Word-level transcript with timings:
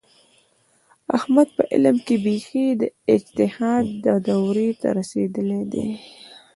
احمد 1.17 1.47
په 1.57 1.63
علم 1.73 1.97
کې 2.05 2.15
بیخي 2.25 2.67
د 2.81 2.83
اجتهاد 3.13 3.85
دورې 4.27 4.69
ته 4.81 4.87
رسېدلی 4.99 5.61
دی. 5.71 5.87